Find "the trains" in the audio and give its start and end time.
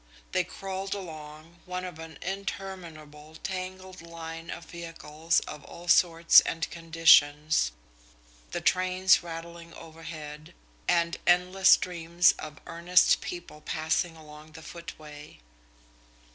8.49-9.21